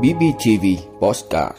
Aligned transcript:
BBTV 0.00 0.66
Postcard 1.00 1.56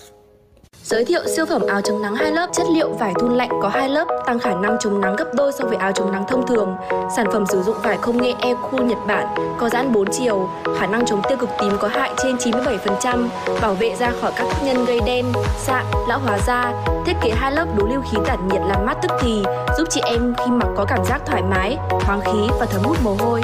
Giới 0.84 1.06
thiệu 1.06 1.22
siêu 1.36 1.46
phẩm 1.46 1.62
áo 1.68 1.82
chống 1.82 2.02
nắng 2.02 2.16
hai 2.16 2.32
lớp 2.32 2.50
chất 2.54 2.68
liệu 2.74 2.90
vải 2.94 3.14
thun 3.20 3.32
lạnh 3.32 3.50
có 3.62 3.70
hai 3.70 3.90
lớp 3.90 4.06
tăng 4.26 4.40
khả 4.40 4.54
năng 4.54 4.78
chống 4.80 5.02
nắng 5.02 5.16
gấp 5.16 5.26
đôi 5.34 5.52
so 5.52 5.66
với 5.66 5.78
áo 5.78 5.92
chống 5.92 6.12
nắng 6.12 6.24
thông 6.28 6.48
thường. 6.48 6.76
Sản 7.16 7.26
phẩm 7.34 7.46
sử 7.46 7.64
dụng 7.64 7.76
vải 7.84 7.98
công 8.02 8.22
nghệ 8.22 8.34
Ecool 8.40 8.84
Nhật 8.84 8.98
Bản, 9.08 9.56
có 9.60 9.70
giãn 9.70 9.94
4 9.94 10.08
chiều, 10.12 10.50
khả 10.80 10.88
năng 10.88 11.06
chống 11.06 11.22
tiêu 11.30 11.38
cực 11.38 11.50
tím 11.60 11.72
có 11.80 11.88
hại 11.88 12.12
trên 12.24 12.36
97%, 12.36 13.28
bảo 13.62 13.74
vệ 13.74 13.96
da 14.00 14.12
khỏi 14.22 14.32
các 14.36 14.48
tác 14.50 14.64
nhân 14.64 14.86
gây 14.86 15.00
đen, 15.06 15.26
sạm, 15.58 15.86
lão 16.08 16.20
hóa 16.20 16.38
da. 16.48 16.74
Thiết 17.06 17.14
kế 17.22 17.32
hai 17.32 17.52
lớp 17.52 17.66
đối 17.78 17.90
lưu 17.90 18.02
khí 18.12 18.18
tản 18.26 18.48
nhiệt 18.48 18.62
làm 18.68 18.86
mát 18.86 18.98
tức 19.02 19.12
thì, 19.22 19.44
giúp 19.78 19.88
chị 19.90 20.02
em 20.06 20.34
khi 20.38 20.52
mặc 20.52 20.68
có 20.78 20.86
cảm 20.86 21.06
giác 21.06 21.22
thoải 21.26 21.42
mái, 21.42 21.78
thoáng 22.00 22.22
khí 22.22 22.48
và 22.60 22.66
thấm 22.66 22.82
hút 22.84 22.98
mồ 23.04 23.16
hôi. 23.20 23.42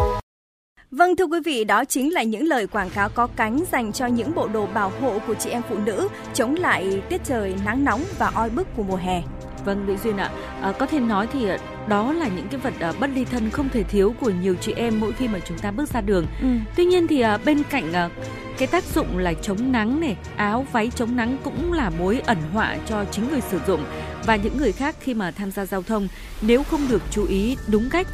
Vâng 0.91 1.15
thưa 1.15 1.25
quý 1.25 1.39
vị, 1.45 1.63
đó 1.63 1.85
chính 1.85 2.13
là 2.13 2.23
những 2.23 2.43
lời 2.43 2.67
quảng 2.67 2.89
cáo 2.89 3.09
có 3.09 3.27
cánh 3.35 3.59
dành 3.71 3.93
cho 3.93 4.05
những 4.05 4.35
bộ 4.35 4.47
đồ 4.47 4.67
bảo 4.67 4.91
hộ 5.02 5.20
của 5.27 5.34
chị 5.34 5.49
em 5.49 5.62
phụ 5.70 5.77
nữ 5.77 6.07
chống 6.34 6.55
lại 6.55 7.02
tiết 7.09 7.21
trời 7.23 7.55
nắng 7.66 7.84
nóng 7.85 8.03
và 8.17 8.27
oi 8.27 8.49
bức 8.49 8.67
của 8.75 8.84
mùa 8.84 8.95
hè. 8.95 9.23
Vâng, 9.65 9.88
Mỹ 9.88 9.93
Duyên 10.03 10.17
ạ, 10.17 10.31
à, 10.62 10.71
có 10.71 10.85
thể 10.85 10.99
nói 10.99 11.27
thì 11.34 11.48
đó 11.88 12.13
là 12.13 12.27
những 12.27 12.48
cái 12.52 12.59
vật 12.59 12.73
à, 12.79 12.93
bất 12.99 13.09
ly 13.15 13.26
thân 13.26 13.49
không 13.49 13.70
thể 13.70 13.84
thiếu 13.84 14.13
của 14.21 14.31
nhiều 14.41 14.55
chị 14.62 14.73
em 14.76 14.99
mỗi 14.99 15.12
khi 15.12 15.27
mà 15.27 15.39
chúng 15.48 15.57
ta 15.57 15.71
bước 15.71 15.89
ra 15.89 16.02
đường. 16.02 16.26
Ừ. 16.41 16.48
Tuy 16.76 16.85
nhiên 16.85 17.07
thì 17.07 17.21
à, 17.21 17.38
bên 17.45 17.63
cạnh 17.70 17.93
à, 17.93 18.09
cái 18.57 18.67
tác 18.67 18.84
dụng 18.84 19.17
là 19.17 19.34
chống 19.34 19.71
nắng 19.71 19.99
này, 19.99 20.17
áo 20.35 20.65
váy 20.71 20.91
chống 20.95 21.15
nắng 21.15 21.38
cũng 21.43 21.73
là 21.73 21.90
mối 21.90 22.21
ẩn 22.26 22.38
họa 22.54 22.77
cho 22.85 23.05
chính 23.12 23.29
người 23.29 23.41
sử 23.41 23.59
dụng 23.67 23.84
và 24.26 24.35
những 24.35 24.57
người 24.57 24.71
khác 24.71 24.95
khi 24.99 25.13
mà 25.13 25.31
tham 25.31 25.51
gia 25.51 25.65
giao 25.65 25.81
thông 25.81 26.07
nếu 26.41 26.63
không 26.63 26.81
được 26.90 27.01
chú 27.12 27.26
ý 27.26 27.57
đúng 27.67 27.90
cách 27.91 28.07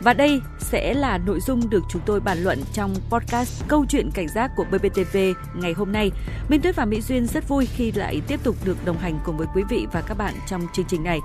và 0.00 0.12
đây 0.12 0.40
sẽ 0.58 0.94
là 0.94 1.18
nội 1.18 1.40
dung 1.40 1.70
được 1.70 1.84
chúng 1.88 2.02
tôi 2.06 2.20
bàn 2.20 2.38
luận 2.38 2.58
trong 2.72 2.94
podcast 3.10 3.64
Câu 3.68 3.84
chuyện 3.88 4.10
cảnh 4.14 4.28
giác 4.28 4.50
của 4.56 4.64
BBTV 4.64 5.16
ngày 5.54 5.72
hôm 5.72 5.92
nay. 5.92 6.10
Minh 6.48 6.60
Tuyết 6.60 6.76
và 6.76 6.84
Mỹ 6.84 7.00
Duyên 7.00 7.26
rất 7.26 7.48
vui 7.48 7.66
khi 7.66 7.92
lại 7.92 8.22
tiếp 8.26 8.40
tục 8.44 8.56
được 8.64 8.84
đồng 8.84 8.98
hành 8.98 9.18
cùng 9.24 9.36
với 9.36 9.46
quý 9.54 9.62
vị 9.68 9.86
và 9.92 10.00
các 10.00 10.18
bạn 10.18 10.34
trong 10.46 10.66
chương 10.74 10.86
trình 10.88 11.04
này. 11.04 11.20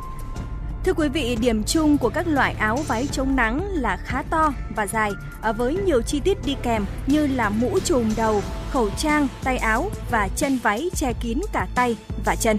Thưa 0.83 0.93
quý 0.93 1.09
vị, 1.09 1.37
điểm 1.41 1.63
chung 1.63 1.97
của 1.97 2.09
các 2.09 2.27
loại 2.27 2.55
áo 2.59 2.77
váy 2.87 3.07
chống 3.11 3.35
nắng 3.35 3.67
là 3.71 3.97
khá 3.97 4.23
to 4.29 4.53
và 4.75 4.87
dài 4.87 5.11
à, 5.41 5.51
với 5.51 5.75
nhiều 5.85 6.01
chi 6.01 6.19
tiết 6.19 6.37
đi 6.45 6.55
kèm 6.63 6.85
như 7.07 7.27
là 7.27 7.49
mũ 7.49 7.79
trùm 7.79 8.09
đầu, 8.17 8.41
khẩu 8.71 8.89
trang, 8.97 9.27
tay 9.43 9.57
áo 9.57 9.89
và 10.11 10.27
chân 10.35 10.59
váy 10.63 10.89
che 10.95 11.13
kín 11.13 11.39
cả 11.53 11.67
tay 11.75 11.95
và 12.25 12.35
chân. 12.35 12.57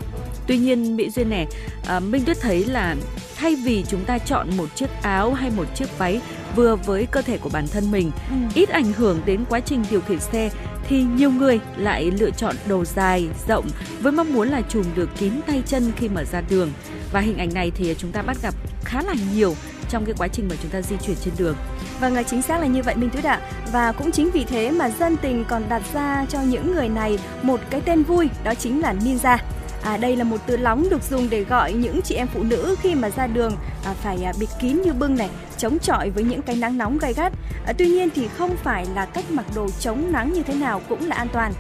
Tuy 0.51 0.59
nhiên 0.59 0.97
Mỹ 0.97 1.11
Duyên 1.11 1.31
này, 1.31 1.47
à, 1.87 2.01
Minh 2.01 2.25
Tuyết 2.25 2.41
thấy 2.41 2.65
là 2.65 2.97
thay 3.37 3.57
vì 3.57 3.85
chúng 3.89 4.05
ta 4.05 4.19
chọn 4.19 4.57
một 4.57 4.77
chiếc 4.77 4.91
áo 5.03 5.35
hay 5.35 5.51
một 5.51 5.65
chiếc 5.75 5.99
váy 5.99 6.21
vừa 6.57 6.77
với 6.77 7.07
cơ 7.07 7.23
thể 7.23 7.39
của 7.39 7.49
bản 7.53 7.67
thân 7.73 7.91
mình, 7.91 8.11
ừ. 8.31 8.37
ít 8.55 8.69
ảnh 8.69 8.93
hưởng 8.93 9.21
đến 9.25 9.45
quá 9.49 9.61
trình 9.61 9.85
điều 9.91 10.01
khiển 10.01 10.21
xe 10.21 10.51
thì 10.89 11.03
nhiều 11.03 11.31
người 11.31 11.61
lại 11.77 12.11
lựa 12.11 12.31
chọn 12.31 12.57
đồ 12.69 12.85
dài, 12.85 13.29
rộng 13.49 13.67
với 14.01 14.13
mong 14.13 14.33
muốn 14.35 14.49
là 14.49 14.61
trùm 14.61 14.85
được 14.95 15.09
kín 15.19 15.33
tay 15.47 15.63
chân 15.67 15.93
khi 15.97 16.09
mở 16.09 16.25
ra 16.25 16.41
đường. 16.51 16.73
Và 17.13 17.21
hình 17.21 17.39
ảnh 17.39 17.55
này 17.55 17.71
thì 17.75 17.95
chúng 17.99 18.13
ta 18.13 18.23
bắt 18.23 18.37
gặp 18.43 18.55
khá 18.85 19.03
là 19.03 19.15
nhiều 19.35 19.55
trong 19.91 20.05
cái 20.05 20.15
quá 20.19 20.29
trình 20.29 20.49
mà 20.51 20.57
chúng 20.63 20.71
ta 20.71 20.83
di 20.83 20.97
chuyển 20.97 21.17
trên 21.25 21.35
đường. 21.39 21.57
Vâng, 22.01 22.25
chính 22.31 22.43
xác 22.43 22.61
là 22.61 22.67
như 22.67 22.83
vậy 22.83 22.95
Minh 22.95 23.11
Tuyết 23.11 23.25
ạ. 23.25 23.41
Và 23.73 23.93
cũng 23.93 24.11
chính 24.11 24.31
vì 24.31 24.45
thế 24.45 24.71
mà 24.71 24.91
dân 24.91 25.17
tình 25.17 25.45
còn 25.49 25.63
đặt 25.69 25.83
ra 25.95 26.27
cho 26.29 26.43
những 26.43 26.75
người 26.75 26.89
này 26.89 27.19
một 27.43 27.61
cái 27.71 27.81
tên 27.81 28.03
vui, 28.03 28.29
đó 28.45 28.55
chính 28.55 28.81
là 28.81 28.95
ninja. 29.05 29.39
À, 29.83 29.97
đây 29.97 30.17
là 30.17 30.25
một 30.25 30.37
từ 30.47 30.57
lóng 30.57 30.89
được 30.91 31.03
dùng 31.11 31.31
để 31.31 31.45
gọi 31.45 31.73
những 31.73 32.03
chị 32.03 32.15
em 32.15 32.27
phụ 32.35 32.43
nữ 32.43 32.77
khi 32.81 32.95
mà 32.95 33.11
ra 33.11 33.27
đường 33.27 33.53
à, 33.85 33.93
phải 34.03 34.25
à, 34.25 34.33
bịt 34.41 34.49
kín 34.61 34.83
như 34.83 34.93
bưng 34.93 35.17
này, 35.17 35.31
chống 35.59 35.79
chọi 35.79 36.11
với 36.11 36.25
những 36.25 36.43
cái 36.43 36.57
nắng 36.57 36.79
nóng 36.79 36.99
gay 36.99 37.15
gắt. 37.15 37.33
À, 37.67 37.73
tuy 37.79 37.89
nhiên 37.89 38.09
thì 38.15 38.29
không 38.39 38.57
phải 38.57 38.87
là 38.95 39.05
cách 39.07 39.31
mặc 39.31 39.47
đồ 39.55 39.69
chống 39.81 40.13
nắng 40.13 40.33
như 40.33 40.43
thế 40.43 40.55
nào 40.55 40.81
cũng 40.89 41.09
là 41.09 41.17
an 41.17 41.29
toàn. 41.33 41.53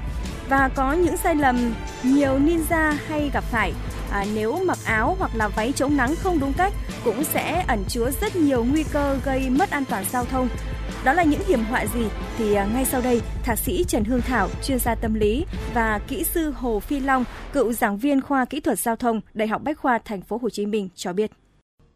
Và 0.49 0.69
có 0.75 0.93
những 0.93 1.17
sai 1.17 1.35
lầm 1.35 1.75
nhiều 2.03 2.39
ninja 2.39 2.95
hay 3.09 3.31
gặp 3.33 3.45
phải 3.45 3.73
à, 4.11 4.25
nếu 4.35 4.59
mặc 4.65 4.79
áo 4.85 5.17
hoặc 5.19 5.31
là 5.35 5.49
váy 5.49 5.73
chống 5.77 5.97
nắng 5.97 6.15
không 6.23 6.41
đúng 6.41 6.53
cách 6.53 6.73
cũng 7.05 7.25
sẽ 7.25 7.65
ẩn 7.69 7.85
chứa 7.89 8.11
rất 8.21 8.37
nhiều 8.37 8.65
nguy 8.65 8.85
cơ 8.93 9.17
gây 9.25 9.51
mất 9.51 9.71
an 9.71 9.85
toàn 9.85 10.05
giao 10.13 10.25
thông 10.25 10.49
đó 11.05 11.13
là 11.13 11.23
những 11.23 11.41
hiểm 11.49 11.61
họa 11.61 11.87
gì? 11.87 12.07
Thì 12.39 12.55
à, 12.55 12.69
ngay 12.75 12.85
sau 12.85 13.01
đây, 13.01 13.21
thạc 13.43 13.59
sĩ 13.59 13.85
Trần 13.89 14.05
Hương 14.05 14.21
Thảo, 14.21 14.49
chuyên 14.65 14.79
gia 14.79 14.95
tâm 14.95 15.15
lý 15.15 15.45
và 15.75 16.01
kỹ 16.09 16.25
sư 16.25 16.51
Hồ 16.57 16.81
Phi 16.81 17.01
Long, 17.01 17.25
cựu 17.53 17.73
giảng 17.73 17.99
viên 17.99 18.21
khoa 18.21 18.45
kỹ 18.45 18.61
thuật 18.61 18.79
giao 18.79 18.97
thông, 18.97 19.21
Đại 19.35 19.49
học 19.49 19.63
Bách 19.65 19.79
khoa 19.79 19.99
Thành 19.99 20.23
phố 20.23 20.39
Hồ 20.43 20.51
Chí 20.51 20.67
Minh 20.67 20.89
cho 20.95 21.13
biết. 21.13 21.31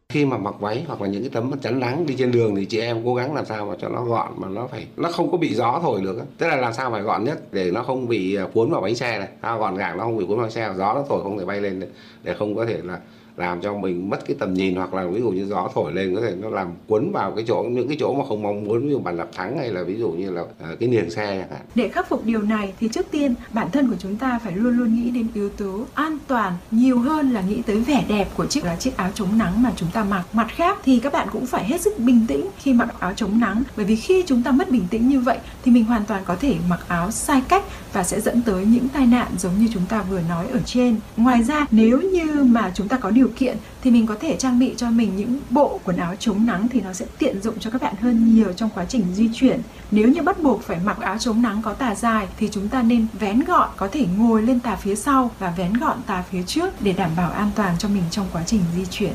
Khi 0.08 0.24
mà 0.24 0.38
mặc 0.38 0.54
váy 0.60 0.84
hoặc 0.86 1.00
là 1.00 1.08
những 1.08 1.22
cái 1.22 1.30
tấm 1.30 1.52
chắn 1.62 1.80
nắng 1.80 2.06
đi 2.06 2.14
trên 2.18 2.32
đường 2.32 2.56
thì 2.56 2.64
chị 2.64 2.80
em 2.80 3.04
cố 3.04 3.14
gắng 3.14 3.34
làm 3.34 3.44
sao 3.44 3.66
mà 3.66 3.74
cho 3.80 3.88
nó 3.88 4.04
gọn 4.04 4.32
mà 4.36 4.48
nó 4.48 4.66
phải 4.66 4.86
nó 4.96 5.10
không 5.12 5.30
có 5.30 5.38
bị 5.38 5.54
gió 5.54 5.78
thổi 5.82 6.00
được 6.00 6.22
tức 6.38 6.46
là 6.46 6.56
làm 6.56 6.72
sao 6.72 6.90
phải 6.90 7.02
gọn 7.02 7.24
nhất 7.24 7.52
để 7.52 7.70
nó 7.70 7.82
không 7.82 8.08
bị 8.08 8.34
à, 8.34 8.46
cuốn 8.54 8.70
vào 8.70 8.80
bánh 8.80 8.94
xe 8.94 9.18
này. 9.18 9.28
À, 9.40 9.56
gọn 9.56 9.76
gàng 9.76 9.98
nó 9.98 10.04
không 10.04 10.16
bị 10.16 10.24
cuốn 10.28 10.38
vào 10.38 10.50
xe 10.50 10.70
gió 10.76 10.94
nó 10.94 11.04
thổi 11.08 11.22
không 11.22 11.38
thể 11.38 11.44
bay 11.44 11.60
lên 11.60 11.82
để 12.22 12.34
không 12.34 12.56
có 12.56 12.66
thể 12.66 12.80
là 12.82 12.98
làm 13.36 13.60
cho 13.60 13.74
mình 13.74 14.10
mất 14.10 14.26
cái 14.26 14.36
tầm 14.40 14.54
nhìn 14.54 14.74
hoặc 14.74 14.94
là 14.94 15.06
ví 15.06 15.20
dụ 15.20 15.30
như 15.30 15.46
gió 15.46 15.68
thổi 15.74 15.92
lên 15.92 16.14
có 16.14 16.20
thể 16.20 16.34
nó 16.40 16.48
làm 16.48 16.68
cuốn 16.88 17.12
vào 17.12 17.32
cái 17.32 17.44
chỗ 17.48 17.62
những 17.70 17.88
cái 17.88 17.96
chỗ 18.00 18.14
mà 18.14 18.24
không 18.28 18.42
mong 18.42 18.64
muốn 18.64 18.84
ví 18.84 18.90
dụ 18.90 18.98
bàn 18.98 19.16
đạp 19.16 19.28
thắng 19.36 19.58
hay 19.58 19.70
là 19.70 19.82
ví 19.82 19.96
dụ 19.98 20.10
như 20.10 20.30
là 20.30 20.42
uh, 20.42 20.48
cái 20.80 20.88
niềng 20.88 21.10
xe 21.10 21.26
chẳng 21.26 21.50
hạn. 21.50 21.60
Để 21.74 21.88
khắc 21.88 22.08
phục 22.08 22.24
điều 22.24 22.42
này 22.42 22.72
thì 22.80 22.88
trước 22.88 23.06
tiên 23.10 23.34
bản 23.52 23.70
thân 23.70 23.90
của 23.90 23.96
chúng 23.98 24.16
ta 24.16 24.38
phải 24.44 24.52
luôn 24.56 24.78
luôn 24.78 24.94
nghĩ 24.94 25.10
đến 25.10 25.26
yếu 25.34 25.48
tố 25.48 25.84
an 25.94 26.18
toàn 26.26 26.52
nhiều 26.70 26.98
hơn 26.98 27.30
là 27.30 27.40
nghĩ 27.40 27.62
tới 27.66 27.76
vẻ 27.76 28.04
đẹp 28.08 28.28
của 28.36 28.46
chiếc 28.46 28.64
là 28.64 28.76
chiếc 28.76 28.96
áo 28.96 29.10
chống 29.14 29.38
nắng 29.38 29.62
mà 29.62 29.72
chúng 29.76 29.88
ta 29.92 30.04
mặc. 30.04 30.24
Mặt 30.32 30.46
khác 30.50 30.78
thì 30.84 31.00
các 31.00 31.12
bạn 31.12 31.28
cũng 31.32 31.46
phải 31.46 31.64
hết 31.64 31.80
sức 31.80 31.98
bình 31.98 32.26
tĩnh 32.28 32.46
khi 32.58 32.72
mặc 32.72 32.88
áo 33.00 33.12
chống 33.16 33.40
nắng 33.40 33.62
bởi 33.76 33.86
vì 33.86 33.96
khi 33.96 34.22
chúng 34.26 34.42
ta 34.42 34.50
mất 34.50 34.70
bình 34.70 34.84
tĩnh 34.90 35.08
như 35.08 35.20
vậy 35.20 35.38
thì 35.64 35.72
mình 35.72 35.84
hoàn 35.84 36.04
toàn 36.04 36.22
có 36.26 36.36
thể 36.36 36.56
mặc 36.68 36.80
áo 36.88 37.10
sai 37.10 37.42
cách 37.48 37.64
và 37.92 38.02
sẽ 38.02 38.20
dẫn 38.20 38.42
tới 38.42 38.66
những 38.66 38.88
tai 38.88 39.06
nạn 39.06 39.28
giống 39.38 39.58
như 39.58 39.68
chúng 39.72 39.86
ta 39.88 40.02
vừa 40.02 40.20
nói 40.28 40.46
ở 40.52 40.60
trên. 40.64 40.96
Ngoài 41.16 41.42
ra 41.42 41.66
nếu 41.70 42.00
như 42.00 42.44
mà 42.44 42.72
chúng 42.74 42.88
ta 42.88 42.96
có 42.96 43.10
điều 43.10 43.23
kiện 43.36 43.56
thì 43.82 43.90
mình 43.90 44.06
có 44.06 44.14
thể 44.20 44.36
trang 44.36 44.58
bị 44.58 44.74
cho 44.76 44.90
mình 44.90 45.16
những 45.16 45.38
bộ 45.50 45.80
quần 45.84 45.96
áo 45.96 46.14
chống 46.18 46.46
nắng 46.46 46.68
thì 46.68 46.80
nó 46.80 46.92
sẽ 46.92 47.06
tiện 47.18 47.42
dụng 47.42 47.58
cho 47.60 47.70
các 47.70 47.82
bạn 47.82 47.94
hơn 48.00 48.34
nhiều 48.34 48.52
trong 48.52 48.70
quá 48.74 48.84
trình 48.84 49.04
di 49.14 49.28
chuyển. 49.34 49.60
Nếu 49.90 50.08
như 50.08 50.22
bắt 50.22 50.42
buộc 50.42 50.62
phải 50.62 50.78
mặc 50.84 51.00
áo 51.00 51.18
chống 51.18 51.42
nắng 51.42 51.62
có 51.62 51.72
tà 51.72 51.94
dài 51.94 52.28
thì 52.36 52.48
chúng 52.52 52.68
ta 52.68 52.82
nên 52.82 53.06
vén 53.20 53.44
gọn, 53.44 53.68
có 53.76 53.88
thể 53.92 54.06
ngồi 54.18 54.42
lên 54.42 54.60
tà 54.60 54.76
phía 54.76 54.94
sau 54.94 55.30
và 55.38 55.54
vén 55.56 55.72
gọn 55.72 56.02
tà 56.06 56.24
phía 56.30 56.42
trước 56.42 56.82
để 56.82 56.92
đảm 56.92 57.10
bảo 57.16 57.30
an 57.30 57.50
toàn 57.56 57.74
cho 57.78 57.88
mình 57.88 58.04
trong 58.10 58.26
quá 58.32 58.42
trình 58.46 58.60
di 58.76 58.84
chuyển. 58.90 59.14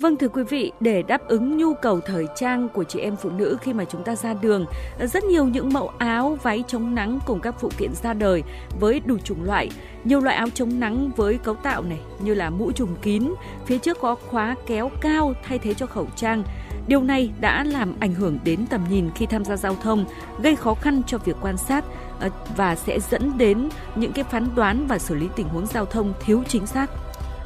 Vâng 0.00 0.16
thưa 0.16 0.28
quý 0.28 0.42
vị, 0.42 0.72
để 0.80 1.02
đáp 1.02 1.28
ứng 1.28 1.56
nhu 1.56 1.74
cầu 1.74 2.00
thời 2.00 2.26
trang 2.36 2.68
của 2.68 2.84
chị 2.84 3.00
em 3.00 3.16
phụ 3.16 3.30
nữ 3.30 3.56
khi 3.60 3.72
mà 3.72 3.84
chúng 3.84 4.04
ta 4.04 4.16
ra 4.16 4.34
đường, 4.34 4.66
rất 5.00 5.24
nhiều 5.24 5.44
những 5.46 5.72
mẫu 5.72 5.92
áo, 5.98 6.38
váy 6.42 6.64
chống 6.68 6.94
nắng 6.94 7.18
cùng 7.26 7.40
các 7.40 7.54
phụ 7.60 7.70
kiện 7.78 7.90
ra 8.02 8.14
đời 8.14 8.42
với 8.80 9.00
đủ 9.00 9.18
chủng 9.18 9.44
loại. 9.44 9.70
Nhiều 10.04 10.20
loại 10.20 10.36
áo 10.36 10.48
chống 10.54 10.80
nắng 10.80 11.10
với 11.16 11.38
cấu 11.38 11.54
tạo 11.54 11.82
này 11.82 11.98
như 12.20 12.34
là 12.34 12.50
mũ 12.50 12.72
trùm 12.72 12.88
kín, 13.02 13.32
phía 13.66 13.78
trước 13.78 13.98
có 14.00 14.14
khóa 14.14 14.56
kéo 14.66 14.90
cao 15.00 15.34
thay 15.42 15.58
thế 15.58 15.74
cho 15.74 15.86
khẩu 15.86 16.06
trang. 16.16 16.42
Điều 16.88 17.02
này 17.02 17.30
đã 17.40 17.64
làm 17.64 17.94
ảnh 18.00 18.14
hưởng 18.14 18.38
đến 18.44 18.66
tầm 18.70 18.84
nhìn 18.90 19.10
khi 19.14 19.26
tham 19.26 19.44
gia 19.44 19.56
giao 19.56 19.74
thông, 19.74 20.04
gây 20.42 20.56
khó 20.56 20.74
khăn 20.74 21.02
cho 21.06 21.18
việc 21.18 21.36
quan 21.40 21.56
sát 21.56 21.84
ờ, 22.20 22.30
và 22.56 22.76
sẽ 22.76 23.00
dẫn 23.00 23.38
đến 23.38 23.68
những 23.96 24.12
cái 24.12 24.24
phán 24.24 24.48
đoán 24.54 24.86
và 24.86 24.98
xử 24.98 25.14
lý 25.14 25.28
tình 25.36 25.48
huống 25.48 25.66
giao 25.66 25.84
thông 25.84 26.14
thiếu 26.20 26.42
chính 26.48 26.66
xác. 26.66 26.90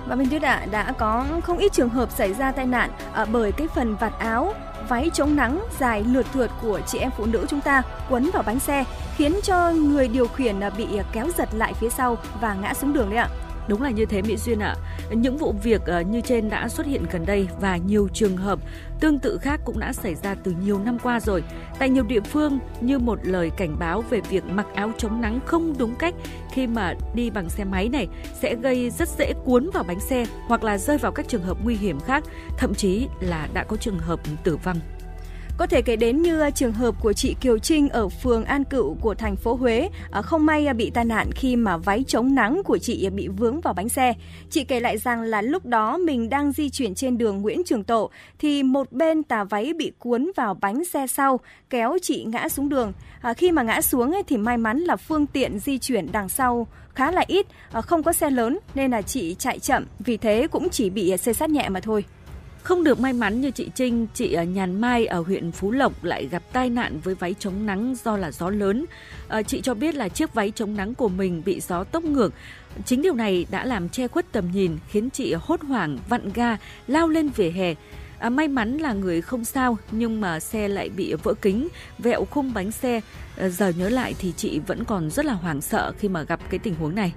Và 0.07 0.15
Minh 0.15 0.29
Tuyết 0.31 0.43
ạ, 0.43 0.59
à, 0.63 0.67
đã 0.71 0.93
có 0.99 1.27
không 1.43 1.59
ít 1.59 1.73
trường 1.73 1.89
hợp 1.89 2.11
xảy 2.11 2.35
ra 2.35 2.53
tai 2.53 2.67
nạn 2.67 2.91
à, 3.13 3.25
bởi 3.25 3.53
cái 3.53 3.69
phần 3.75 3.97
vạt 3.97 4.13
áo, 4.19 4.55
váy 4.89 5.11
chống 5.15 5.37
nắng 5.37 5.61
dài 5.79 6.05
lượt 6.05 6.27
thượt 6.33 6.51
của 6.63 6.81
chị 6.87 6.99
em 6.99 7.11
phụ 7.17 7.27
nữ 7.27 7.47
chúng 7.49 7.61
ta 7.61 7.83
quấn 8.11 8.31
vào 8.33 8.43
bánh 8.43 8.59
xe 8.59 8.85
khiến 9.17 9.41
cho 9.43 9.71
người 9.71 10.09
điều 10.09 10.29
khiển 10.29 10.61
à, 10.61 10.71
bị 10.71 10.97
à, 10.97 11.05
kéo 11.13 11.27
giật 11.39 11.49
lại 11.53 11.75
phía 11.75 11.89
sau 11.91 12.19
và 12.41 12.55
ngã 12.55 12.75
xuống 12.75 12.93
đường 12.93 13.11
đấy 13.11 13.19
ạ. 13.19 13.29
Đúng 13.69 13.83
là 13.83 13.91
như 13.91 14.07
thế 14.07 14.23
Mỹ 14.23 14.37
Duyên 14.37 14.59
ạ. 14.59 14.77
Những 15.11 15.37
vụ 15.37 15.55
việc 15.63 15.81
ờ, 15.87 16.01
như 16.01 16.21
trên 16.21 16.51
đã 16.51 16.69
xuất 16.69 16.87
hiện 16.87 17.05
gần 17.13 17.27
đây 17.27 17.49
và 17.61 17.77
nhiều 17.77 18.09
trường 18.13 18.37
hợp 18.37 18.59
tương 19.01 19.19
tự 19.19 19.39
khác 19.39 19.61
cũng 19.65 19.79
đã 19.79 19.93
xảy 19.93 20.15
ra 20.15 20.35
từ 20.35 20.55
nhiều 20.65 20.79
năm 20.79 20.99
qua 21.03 21.21
rồi. 21.21 21.43
Tại 21.79 21.89
nhiều 21.89 22.05
địa 22.05 22.21
phương 22.21 22.59
như 22.81 22.99
một 22.99 23.19
lời 23.23 23.51
cảnh 23.57 23.77
báo 23.79 24.05
về 24.11 24.21
việc 24.21 24.45
mặc 24.45 24.67
áo 24.75 24.93
chống 24.99 25.21
nắng 25.21 25.41
không 25.47 25.75
đúng 25.79 25.95
cách 25.95 26.15
khi 26.53 26.67
mà 26.67 26.95
đi 27.15 27.31
bằng 27.31 27.49
xe 27.49 27.65
máy 27.65 27.89
này 27.89 28.09
sẽ 28.41 28.55
gây 28.55 28.91
rất 28.91 29.09
dễ 29.09 29.33
cuốn 29.45 29.71
vào 29.75 29.85
bánh 29.85 30.01
xe 30.01 30.27
hoặc 30.47 30.65
là 30.65 30.79
rơi 30.79 30.99
vào 30.99 31.13
các 31.13 31.29
trường 31.29 31.43
hợp 31.43 31.59
nguy 31.65 31.75
hiểm 31.75 32.01
khác, 32.01 32.25
thậm 32.59 32.75
chí 32.75 33.09
là 33.21 33.49
đã 33.55 33.65
có 33.65 33.77
trường 33.77 33.99
hợp 33.99 34.21
tử 34.45 34.57
vong. 34.57 34.81
Có 35.57 35.67
thể 35.67 35.83
kể 35.83 35.97
đến 35.97 36.23
như 36.23 36.41
à, 36.41 36.51
trường 36.51 36.73
hợp 36.73 36.95
của 37.01 37.13
chị 37.13 37.37
Kiều 37.41 37.59
Trinh 37.59 37.89
ở 37.89 38.09
phường 38.09 38.45
An 38.45 38.65
Cựu 38.65 38.95
của 39.01 39.15
thành 39.15 39.37
phố 39.37 39.55
Huế, 39.55 39.89
à, 40.11 40.23
không 40.23 40.47
may 40.47 40.67
à, 40.67 40.73
bị 40.73 40.91
tai 40.91 41.05
nạn 41.05 41.31
khi 41.33 41.57
mà 41.57 41.77
váy 41.77 42.05
chống 42.07 42.35
nắng 42.35 42.63
của 42.65 42.79
chị 42.79 43.11
bị 43.11 43.29
vướng 43.29 43.61
vào 43.61 43.75
bánh 43.75 43.89
xe. 43.89 44.15
Chị 44.51 44.65
kể 44.65 44.81
lại 44.81 44.99
rằng 44.99 45.23
là 45.23 45.43
lúc 45.43 45.67
đó 45.67 45.99
mình 45.99 46.29
đang 46.29 46.53
di 46.53 46.71
chuyển 46.71 46.95
trên 46.95 47.19
đường 47.19 47.43
Nguyễn 47.43 47.63
Trường 47.65 47.85
Tộ 47.85 48.11
thì 48.39 48.63
một 48.63 48.93
bên 48.93 49.23
tà 49.23 49.45
váy 49.45 49.75
bị 49.75 49.93
cuốn 49.99 50.31
vào 50.37 50.55
bánh 50.55 50.85
xe 50.85 51.07
sau, 51.07 51.41
kéo 51.71 51.99
chị 52.03 52.25
ngã 52.25 52.49
xuống 52.49 52.69
đường. 52.69 52.93
À, 53.21 53.35
khi 53.35 53.53
mà 53.53 53.63
ngã 53.63 53.81
xuống 53.81 54.15
thì 54.27 54.37
may 54.37 54.57
mắn 54.57 54.79
là 54.79 54.97
phương 54.97 55.27
tiện 55.27 55.59
di 55.59 55.79
chuyển 55.79 56.13
đằng 56.13 56.29
sau 56.29 56.67
khá 56.95 57.11
là 57.11 57.25
ít, 57.27 57.47
không 57.83 58.03
có 58.03 58.13
xe 58.13 58.31
lớn 58.31 58.59
nên 58.75 58.91
là 58.91 59.03
chị 59.03 59.37
chạy 59.39 59.59
chậm, 59.59 59.87
vì 59.99 60.17
thế 60.17 60.47
cũng 60.51 60.69
chỉ 60.69 60.91
bị 60.91 61.17
xây 61.17 61.35
sát 61.35 61.51
nhẹ 61.51 61.69
mà 61.69 61.81
thôi. 61.81 62.05
Không 62.63 62.85
được 62.85 63.01
may 63.01 63.13
mắn 63.13 63.41
như 63.41 63.51
chị 63.51 63.71
Trinh, 63.75 64.07
chị 64.15 64.37
Nhàn 64.49 64.81
Mai 64.81 65.07
ở 65.07 65.21
huyện 65.21 65.53
Phú 65.53 65.71
Lộc 65.71 66.05
lại 66.05 66.29
gặp 66.31 66.43
tai 66.53 66.71
nạn 66.71 67.01
với 67.05 67.15
váy 67.15 67.35
chống 67.39 67.67
nắng 67.67 67.95
do 68.05 68.17
là 68.17 68.31
gió 68.33 68.51
lớn. 68.51 68.85
Ờ, 69.29 69.43
chị 69.43 69.61
cho 69.61 69.75
biết 69.75 69.95
là 69.95 70.09
chiếc 70.09 70.35
váy 70.35 70.53
chống 70.55 70.77
nắng 70.77 70.95
của 70.95 71.09
mình 71.09 71.43
bị 71.45 71.61
gió 71.61 71.85
tốc 71.85 72.05
ngược. 72.05 72.33
Chính 72.85 73.03
điều 73.03 73.15
này 73.15 73.47
đã 73.51 73.65
làm 73.65 73.89
che 73.89 74.09
khuất 74.09 74.33
tầm 74.33 74.51
nhìn, 74.53 74.79
khiến 74.89 75.11
chị 75.11 75.35
hốt 75.41 75.61
hoảng, 75.61 75.99
vặn 76.09 76.33
ga, 76.33 76.57
lao 76.87 77.09
lên 77.09 77.29
vỉa 77.29 77.51
hè. 77.51 77.75
À, 78.19 78.31
may 78.31 78.49
mắn 78.49 78.79
là 78.79 78.93
người 78.93 79.21
không 79.21 79.45
sao 79.45 79.79
nhưng 79.91 80.21
mà 80.21 80.41
xe 80.41 80.69
lại 80.69 80.89
bị 80.89 81.15
vỡ 81.15 81.35
kính, 81.35 81.69
vẹo 81.99 82.25
khung 82.25 82.55
bánh 82.55 82.71
xe. 82.71 83.01
À, 83.37 83.49
giờ 83.49 83.69
nhớ 83.69 83.89
lại 83.89 84.15
thì 84.19 84.33
chị 84.37 84.61
vẫn 84.67 84.85
còn 84.85 85.11
rất 85.11 85.25
là 85.25 85.33
hoảng 85.33 85.61
sợ 85.61 85.93
khi 85.99 86.09
mà 86.09 86.23
gặp 86.23 86.41
cái 86.51 86.59
tình 86.59 86.75
huống 86.75 86.95
này. 86.95 87.13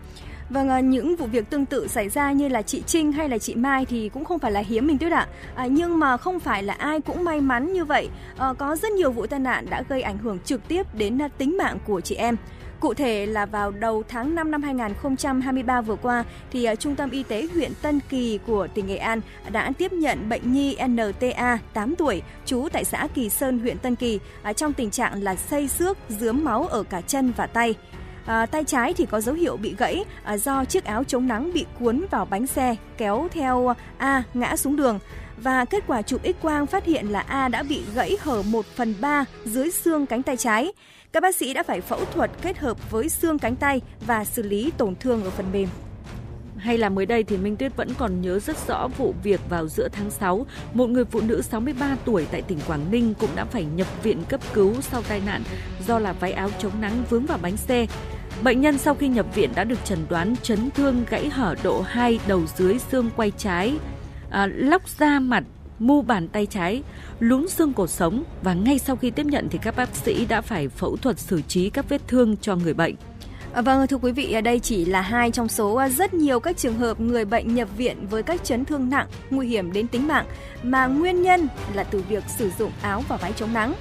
Vâng, 0.49 0.69
ờ, 0.69 0.79
những 0.79 1.15
vụ 1.15 1.25
việc 1.25 1.49
tương 1.49 1.65
tự 1.65 1.87
xảy 1.87 2.09
ra 2.09 2.31
như 2.31 2.47
là 2.47 2.61
chị 2.61 2.83
Trinh 2.87 3.11
hay 3.11 3.29
là 3.29 3.37
chị 3.37 3.55
Mai 3.55 3.85
thì 3.85 4.09
cũng 4.09 4.25
không 4.25 4.39
phải 4.39 4.51
là 4.51 4.59
hiếm 4.59 4.87
mình 4.87 4.97
tuyết 4.97 5.11
ạ. 5.11 5.27
À, 5.55 5.65
nhưng 5.65 5.99
mà 5.99 6.17
không 6.17 6.39
phải 6.39 6.63
là 6.63 6.73
ai 6.73 7.01
cũng 7.01 7.23
may 7.23 7.41
mắn 7.41 7.73
như 7.73 7.85
vậy. 7.85 8.09
À, 8.37 8.53
có 8.57 8.75
rất 8.75 8.91
nhiều 8.91 9.11
vụ 9.11 9.27
tai 9.27 9.39
nạn 9.39 9.65
đã 9.69 9.83
gây 9.89 10.01
ảnh 10.01 10.17
hưởng 10.17 10.39
trực 10.39 10.67
tiếp 10.67 10.95
đến 10.95 11.17
ờ, 11.17 11.27
tính 11.37 11.57
mạng 11.57 11.77
của 11.85 12.01
chị 12.01 12.15
em. 12.15 12.35
Cụ 12.79 12.93
thể 12.93 13.25
là 13.25 13.45
vào 13.45 13.71
đầu 13.71 14.03
tháng 14.07 14.35
5 14.35 14.51
năm 14.51 14.63
2023 14.63 15.81
vừa 15.81 15.95
qua 15.95 16.23
thì 16.51 16.67
Trung 16.79 16.95
tâm 16.95 17.11
Y 17.11 17.23
tế 17.23 17.47
huyện 17.53 17.71
Tân 17.81 17.99
Kỳ 18.09 18.39
của 18.47 18.67
tỉnh 18.67 18.87
Nghệ 18.87 18.97
An 18.97 19.21
đã 19.51 19.71
tiếp 19.77 19.93
nhận 19.93 20.29
bệnh 20.29 20.53
nhi 20.53 20.77
NTA 20.87 21.59
8 21.73 21.95
tuổi 21.95 22.21
trú 22.45 22.67
tại 22.71 22.85
xã 22.85 23.07
Kỳ 23.13 23.29
Sơn 23.29 23.59
huyện 23.59 23.77
Tân 23.77 23.95
Kỳ 23.95 24.19
trong 24.55 24.73
tình 24.73 24.89
trạng 24.89 25.23
là 25.23 25.35
xây 25.35 25.67
xước, 25.67 25.97
dướm 26.09 26.43
máu 26.43 26.67
ở 26.67 26.83
cả 26.83 27.01
chân 27.01 27.33
và 27.37 27.47
tay. 27.47 27.75
À, 28.25 28.45
tay 28.45 28.63
trái 28.63 28.93
thì 28.93 29.05
có 29.05 29.21
dấu 29.21 29.35
hiệu 29.35 29.57
bị 29.57 29.75
gãy 29.77 30.05
à, 30.23 30.37
do 30.37 30.65
chiếc 30.65 30.83
áo 30.83 31.03
chống 31.03 31.27
nắng 31.27 31.53
bị 31.53 31.65
cuốn 31.79 32.05
vào 32.11 32.25
bánh 32.25 32.47
xe 32.47 32.75
kéo 32.97 33.27
theo 33.31 33.75
A 33.97 34.23
ngã 34.33 34.55
xuống 34.55 34.75
đường 34.75 34.99
và 35.37 35.65
kết 35.65 35.83
quả 35.87 36.01
chụp 36.01 36.21
X 36.23 36.41
quang 36.41 36.67
phát 36.67 36.85
hiện 36.85 37.07
là 37.07 37.19
A 37.19 37.47
đã 37.47 37.63
bị 37.63 37.83
gãy 37.95 38.17
hở 38.19 38.41
1 38.41 38.65
phần 38.65 38.95
3 39.01 39.25
dưới 39.45 39.71
xương 39.71 40.05
cánh 40.05 40.23
tay 40.23 40.37
trái. 40.37 40.73
Các 41.11 41.23
bác 41.23 41.35
sĩ 41.35 41.53
đã 41.53 41.63
phải 41.63 41.81
phẫu 41.81 42.05
thuật 42.05 42.31
kết 42.41 42.57
hợp 42.57 42.91
với 42.91 43.09
xương 43.09 43.39
cánh 43.39 43.55
tay 43.55 43.81
và 44.07 44.25
xử 44.25 44.43
lý 44.43 44.71
tổn 44.77 44.95
thương 44.95 45.23
ở 45.23 45.29
phần 45.29 45.51
mềm. 45.53 45.67
Hay 46.65 46.77
là 46.77 46.89
mới 46.89 47.05
đây 47.05 47.23
thì 47.23 47.37
Minh 47.37 47.57
Tuyết 47.57 47.75
vẫn 47.75 47.89
còn 47.97 48.21
nhớ 48.21 48.39
rất 48.39 48.67
rõ 48.67 48.87
vụ 48.97 49.13
việc 49.23 49.41
vào 49.49 49.67
giữa 49.67 49.87
tháng 49.91 50.11
6, 50.11 50.45
một 50.73 50.89
người 50.89 51.05
phụ 51.05 51.21
nữ 51.21 51.41
63 51.41 51.97
tuổi 52.05 52.27
tại 52.31 52.41
tỉnh 52.41 52.59
Quảng 52.67 52.91
Ninh 52.91 53.13
cũng 53.19 53.29
đã 53.35 53.45
phải 53.45 53.65
nhập 53.65 53.87
viện 54.03 54.23
cấp 54.29 54.41
cứu 54.53 54.81
sau 54.81 55.01
tai 55.01 55.21
nạn 55.25 55.43
do 55.87 55.99
là 55.99 56.13
váy 56.13 56.31
áo 56.31 56.49
chống 56.59 56.71
nắng 56.81 57.03
vướng 57.09 57.25
vào 57.25 57.37
bánh 57.41 57.57
xe. 57.57 57.85
Bệnh 58.43 58.61
nhân 58.61 58.77
sau 58.77 58.95
khi 58.95 59.07
nhập 59.07 59.35
viện 59.35 59.49
đã 59.55 59.63
được 59.63 59.85
chẩn 59.85 59.99
đoán 60.09 60.35
chấn 60.43 60.71
thương 60.71 61.05
gãy 61.09 61.29
hở 61.29 61.55
độ 61.63 61.81
2 61.81 62.19
đầu 62.27 62.41
dưới 62.57 62.79
xương 62.79 63.09
quay 63.15 63.31
trái, 63.37 63.77
à, 64.29 64.47
lóc 64.47 64.89
da 64.89 65.19
mặt, 65.19 65.43
mu 65.79 66.01
bàn 66.01 66.27
tay 66.27 66.45
trái, 66.45 66.83
lún 67.19 67.47
xương 67.47 67.73
cổ 67.73 67.87
sống 67.87 68.23
và 68.43 68.53
ngay 68.53 68.79
sau 68.79 68.95
khi 68.95 69.11
tiếp 69.11 69.25
nhận 69.25 69.47
thì 69.51 69.59
các 69.61 69.75
bác 69.75 69.95
sĩ 69.95 70.25
đã 70.25 70.41
phải 70.41 70.67
phẫu 70.67 70.97
thuật 70.97 71.19
xử 71.19 71.41
trí 71.41 71.69
các 71.69 71.89
vết 71.89 72.01
thương 72.07 72.37
cho 72.37 72.55
người 72.55 72.73
bệnh. 72.73 72.95
Ờ, 73.55 73.61
vâng, 73.61 73.87
thưa 73.87 73.97
quý 73.97 74.11
vị, 74.11 74.41
đây 74.41 74.59
chỉ 74.59 74.85
là 74.85 75.01
hai 75.01 75.31
trong 75.31 75.47
số 75.47 75.75
ờ, 75.75 75.89
rất 75.89 76.13
nhiều 76.13 76.39
các 76.39 76.57
trường 76.57 76.77
hợp 76.77 76.99
người 76.99 77.25
bệnh 77.25 77.55
nhập 77.55 77.69
viện 77.77 78.07
với 78.07 78.23
các 78.23 78.43
chấn 78.43 78.65
thương 78.65 78.89
nặng, 78.89 79.07
nguy 79.29 79.47
hiểm 79.47 79.73
đến 79.73 79.87
tính 79.87 80.07
mạng 80.07 80.25
mà 80.63 80.85
nguyên 80.87 81.21
nhân 81.21 81.47
là 81.73 81.83
từ 81.83 82.03
việc 82.09 82.23
sử 82.37 82.51
dụng 82.59 82.71
áo 82.81 83.03
và 83.07 83.17
váy 83.17 83.33
chống 83.35 83.53
nắng. 83.53 83.73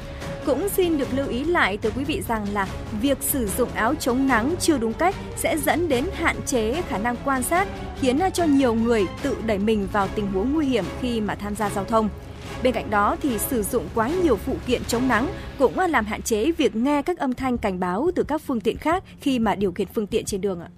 Cũng 0.47 0.69
xin 0.69 0.99
được 0.99 1.09
lưu 1.15 1.29
ý 1.29 1.44
lại 1.44 1.76
tới 1.76 1.93
quý 1.97 2.05
vị 2.05 2.23
rằng 2.29 2.47
là 2.53 2.69
việc 3.00 3.19
sử 3.21 3.49
dụng 3.59 3.69
áo 3.75 3.94
chống 3.94 4.26
nắng 4.26 4.55
chưa 4.61 4.79
đúng 4.79 4.93
cách 4.93 5.15
sẽ 5.37 5.59
dẫn 5.59 5.88
đến 5.88 6.05
hạn 6.15 6.37
chế 6.47 6.82
khả 6.88 6.99
năng 6.99 7.17
quan 7.25 7.43
sát, 7.43 7.69
khiến 8.00 8.19
ờ, 8.19 8.31
cho 8.31 8.44
nhiều 8.44 8.75
người 8.75 9.06
tự 9.23 9.37
đẩy 9.47 9.59
mình 9.59 9.88
vào 9.93 10.09
tình 10.15 10.27
huống 10.27 10.53
nguy 10.53 10.67
hiểm 10.67 10.85
khi 11.00 11.20
mà 11.20 11.35
tham 11.35 11.56
gia 11.56 11.70
giao 11.70 11.85
thông. 11.85 12.09
Bên 12.65 12.75
cạnh 12.75 12.91
đó 12.91 13.17
thì 13.23 13.39
sử 13.39 13.63
dụng 13.63 13.89
quá 13.95 14.09
nhiều 14.23 14.37
phụ 14.37 14.57
kiện 14.67 14.83
chống 14.85 15.09
nắng 15.09 15.29
cũng 15.59 15.79
làm 15.79 16.05
hạn 16.05 16.23
chế 16.23 16.53
việc 16.53 16.77
nghe 16.77 17.03
các 17.03 17.19
âm 17.19 17.35
thanh 17.35 17.59
cảnh 17.59 17.81
báo 17.81 18.11
từ 18.15 18.23
các 18.23 18.43
phương 18.43 18.61
tiện 18.61 18.77
khác 18.77 19.05
khi 19.21 19.39
mà 19.39 19.55
điều 19.55 19.73
khiển 19.73 19.89
phương 19.95 20.07
tiện 20.07 20.25
trên 20.25 20.41
đường 20.41 20.61
ạ. 20.61 20.69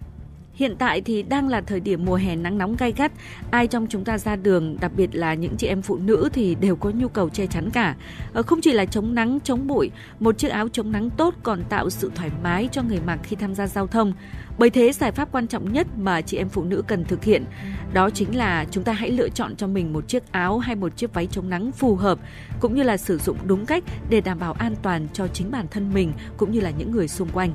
Hiện 0.57 0.77
tại 0.79 1.01
thì 1.01 1.23
đang 1.23 1.49
là 1.49 1.61
thời 1.61 1.81
điểm 1.81 2.05
mùa 2.05 2.15
hè 2.15 2.37
nắng 2.37 2.59
nóng 2.59 2.77
gay 2.77 2.93
gắt, 2.97 3.13
ai 3.51 3.67
trong 3.67 3.87
chúng 3.87 4.05
ta 4.05 4.19
ra 4.19 4.37
đường, 4.37 4.77
đặc 4.81 4.93
biệt 4.97 5.15
là 5.15 5.35
những 5.35 5.57
chị 5.57 5.67
em 5.67 5.83
phụ 5.83 5.97
nữ 5.97 6.29
thì 6.33 6.55
đều 6.55 6.77
có 6.77 6.91
nhu 6.91 7.09
cầu 7.09 7.29
che 7.29 7.47
chắn 7.47 7.71
cả. 7.71 7.97
Ờ, 8.33 8.43
không 8.43 8.61
chỉ 8.61 8.73
là 8.73 8.85
chống 8.85 9.15
nắng, 9.15 9.39
chống 9.45 9.67
bụi, 9.67 9.91
một 10.21 10.39
chiếc 10.39 10.49
áo 10.49 10.69
chống 10.69 10.93
nắng 10.93 11.11
tốt 11.11 11.35
còn 11.43 11.63
tạo 11.69 11.91
sự 11.91 12.11
thoải 12.15 12.31
mái 12.43 12.69
cho 12.73 12.83
người 12.83 13.01
mặc 13.07 13.19
khi 13.23 13.37
tham 13.37 13.55
gia 13.55 13.67
giao 13.67 13.87
thông. 13.87 14.13
Bởi 14.59 14.71
thế 14.71 14.93
giải 14.93 15.13
pháp 15.13 15.33
quan 15.33 15.47
trọng 15.47 15.73
nhất 15.73 15.87
mà 15.99 16.21
chị 16.21 16.37
em 16.37 16.49
phụ 16.49 16.65
nữ 16.65 16.83
cần 16.87 17.05
thực 17.05 17.25
hiện 17.25 17.45
đó 17.93 18.11
chính 18.11 18.37
là 18.37 18.67
chúng 18.71 18.85
ta 18.85 18.93
hãy 18.93 19.11
lựa 19.11 19.29
chọn 19.29 19.57
cho 19.57 19.67
mình 19.67 19.93
một 19.93 20.09
chiếc 20.09 20.33
áo 20.33 20.59
hay 20.59 20.77
một 20.77 20.97
chiếc 20.97 21.15
váy 21.15 21.27
chống 21.27 21.51
nắng 21.51 21.73
phù 21.73 21.97
hợp 21.97 22.19
cũng 22.61 22.75
như 22.75 22.83
là 22.83 22.97
sử 22.97 23.19
dụng 23.19 23.37
đúng 23.47 23.67
cách 23.67 23.85
để 24.11 24.21
đảm 24.21 24.39
bảo 24.39 24.53
an 24.53 24.75
toàn 24.83 25.07
cho 25.13 25.29
chính 25.29 25.51
bản 25.51 25.67
thân 25.71 25.95
mình 25.95 26.13
cũng 26.37 26.51
như 26.51 26.61
là 26.61 26.71
những 26.71 26.91
người 26.91 27.09
xung 27.09 27.29
quanh. 27.29 27.53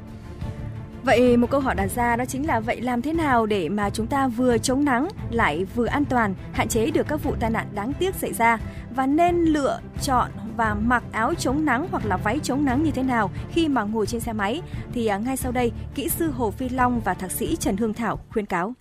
Vậy 1.04 1.38
một 1.38 1.50
câu 1.50 1.60
hỏi 1.60 1.76
đặt 1.76 1.88
ra 1.96 2.16
đó 2.16 2.26
chính 2.26 2.48
là 2.48 2.60
vậy 2.60 2.82
làm 2.82 3.02
thế 3.02 3.14
nào 3.14 3.46
để 3.46 3.70
mà 3.70 3.90
chúng 3.90 4.08
ta 4.08 4.28
vừa 4.28 4.58
chống 4.58 4.86
nắng 4.86 5.08
lại 5.30 5.66
vừa 5.76 5.86
an 5.86 6.06
toàn, 6.06 6.34
hạn 6.54 6.68
chế 6.68 6.92
được 6.92 7.08
các 7.08 7.24
vụ 7.24 7.36
tai 7.40 7.50
nạn 7.50 7.68
đáng 7.74 7.94
tiếc 7.94 8.16
xảy 8.16 8.34
ra 8.34 8.58
và 8.96 9.08
nên 9.08 9.36
lựa 9.36 9.80
chọn 10.02 10.32
và 10.58 10.74
mặc 10.74 11.04
áo 11.12 11.34
chống 11.34 11.66
nắng 11.66 11.88
hoặc 11.92 12.06
là 12.06 12.18
váy 12.18 12.40
chống 12.44 12.66
nắng 12.66 12.84
như 12.84 12.92
thế 12.92 13.04
nào 13.04 13.32
khi 13.52 13.68
mà 13.68 13.84
ngồi 13.84 14.06
trên 14.06 14.22
xe 14.22 14.34
máy 14.34 14.62
thì 14.94 15.08
à, 15.08 15.18
ngay 15.18 15.38
sau 15.38 15.52
đây 15.52 15.72
kỹ 15.96 16.10
sư 16.10 16.32
Hồ 16.32 16.52
Phi 16.52 16.70
Long 16.70 17.00
và 17.00 17.14
thạc 17.14 17.32
sĩ 17.32 17.56
Trần 17.56 17.78
Hương 17.78 17.94
Thảo 17.94 18.20
khuyên 18.30 18.46
cáo. 18.46 18.74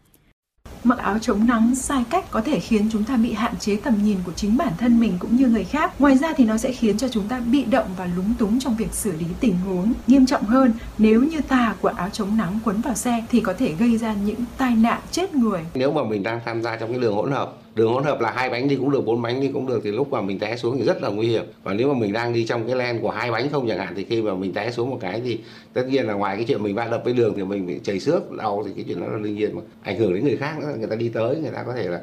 Mặc 0.84 0.98
áo 0.98 1.18
chống 1.18 1.46
nắng 1.46 1.74
sai 1.74 2.04
cách 2.10 2.30
có 2.30 2.40
thể 2.40 2.60
khiến 2.60 2.88
chúng 2.92 3.04
ta 3.04 3.16
bị 3.16 3.32
hạn 3.32 3.56
chế 3.58 3.76
tầm 3.76 3.94
nhìn 4.04 4.16
của 4.26 4.32
chính 4.32 4.56
bản 4.56 4.72
thân 4.78 5.00
mình 5.00 5.12
cũng 5.18 5.36
như 5.36 5.46
người 5.46 5.64
khác. 5.64 6.00
Ngoài 6.00 6.18
ra 6.18 6.32
thì 6.36 6.44
nó 6.44 6.56
sẽ 6.56 6.72
khiến 6.72 6.98
cho 6.98 7.08
chúng 7.08 7.28
ta 7.28 7.40
bị 7.40 7.64
động 7.64 7.86
và 7.96 8.08
lúng 8.16 8.34
túng 8.38 8.60
trong 8.60 8.76
việc 8.76 8.92
xử 8.92 9.12
lý 9.12 9.26
tình 9.40 9.54
huống. 9.66 9.92
Nghiêm 10.06 10.26
trọng 10.26 10.44
hơn, 10.44 10.72
nếu 10.98 11.22
như 11.22 11.40
tà 11.48 11.74
của 11.80 11.88
áo 11.88 12.08
chống 12.12 12.36
nắng 12.36 12.58
quấn 12.64 12.80
vào 12.80 12.94
xe 12.94 13.24
thì 13.30 13.40
có 13.40 13.52
thể 13.58 13.74
gây 13.78 13.98
ra 13.98 14.14
những 14.14 14.40
tai 14.58 14.76
nạn 14.76 15.00
chết 15.10 15.34
người. 15.34 15.60
Nếu 15.74 15.92
mà 15.92 16.04
mình 16.04 16.22
đang 16.22 16.40
tham 16.44 16.62
gia 16.62 16.76
trong 16.76 16.90
cái 16.90 17.00
đường 17.00 17.14
hỗn 17.14 17.32
hợp 17.32 17.52
đường 17.80 17.92
hỗn 17.92 18.04
hợp 18.04 18.20
là 18.20 18.30
hai 18.30 18.50
bánh 18.50 18.68
đi 18.68 18.76
cũng 18.76 18.90
được, 18.90 19.04
bốn 19.06 19.22
bánh 19.22 19.40
đi 19.40 19.48
cũng 19.48 19.66
được, 19.66 19.80
thì 19.84 19.90
lúc 19.90 20.10
mà 20.10 20.20
mình 20.20 20.38
té 20.38 20.56
xuống 20.56 20.78
thì 20.78 20.84
rất 20.84 21.02
là 21.02 21.08
nguy 21.08 21.26
hiểm. 21.26 21.44
Và 21.62 21.74
nếu 21.74 21.92
mà 21.92 21.98
mình 21.98 22.12
đang 22.12 22.32
đi 22.32 22.44
trong 22.44 22.66
cái 22.66 22.76
len 22.76 23.00
của 23.00 23.10
hai 23.10 23.30
bánh 23.30 23.48
không 23.52 23.68
chẳng 23.68 23.78
hạn, 23.78 23.92
thì 23.96 24.04
khi 24.04 24.22
mà 24.22 24.34
mình 24.34 24.52
té 24.52 24.70
xuống 24.70 24.90
một 24.90 24.98
cái 25.00 25.20
thì 25.24 25.38
tất 25.72 25.82
nhiên 25.88 26.06
là 26.06 26.14
ngoài 26.14 26.36
cái 26.36 26.44
chuyện 26.44 26.62
mình 26.62 26.74
va 26.74 26.88
đập 26.90 27.02
với 27.04 27.12
đường 27.12 27.34
thì 27.36 27.42
mình 27.44 27.66
bị 27.66 27.80
chảy 27.82 28.00
xước, 28.00 28.32
đau 28.32 28.62
thì 28.66 28.72
cái 28.76 28.84
chuyện 28.88 29.00
đó 29.00 29.06
là 29.06 29.18
đương 29.22 29.34
nhiên 29.34 29.56
mà. 29.56 29.62
Ảnh 29.82 29.98
hưởng 29.98 30.14
đến 30.14 30.24
người 30.24 30.36
khác 30.36 30.58
nữa, 30.60 30.74
người 30.78 30.88
ta 30.88 30.96
đi 30.96 31.08
tới, 31.08 31.36
người 31.36 31.50
ta 31.50 31.62
có 31.62 31.72
thể 31.72 31.88
là 31.88 32.00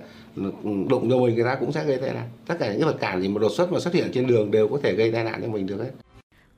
đụng 0.89 1.09
vô 1.09 1.18
mình, 1.18 1.35
người 1.35 1.45
ta 1.45 1.56
cũng 1.56 1.71
sẽ 1.71 1.85
gây 1.85 1.97
tai 1.97 2.13
nạn. 2.13 2.29
Tất 2.47 2.56
cả 2.59 2.68
những 2.68 2.79
cái 2.79 2.85
vật 2.85 3.00
cản 3.00 3.21
gì 3.21 3.27
mà 3.27 3.39
đột 3.41 3.51
xuất 3.51 3.71
mà 3.71 3.79
xuất 3.79 3.94
hiện 3.94 4.07
trên 4.13 4.27
đường 4.27 4.51
đều 4.51 4.68
có 4.68 4.79
thể 4.83 4.95
gây 4.95 5.12
tai 5.12 5.24
nạn 5.24 5.39
cho 5.41 5.47
mình 5.47 5.68
được 5.68 5.77
hết 5.77 6.06